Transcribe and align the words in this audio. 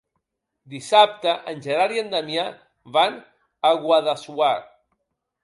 Dissabte 0.75 1.33
en 1.51 1.61
Gerard 1.65 1.93
i 1.97 2.01
en 2.05 2.09
Damià 2.15 2.47
van 2.97 3.21
a 3.71 3.73
Guadassuar. 3.87 4.53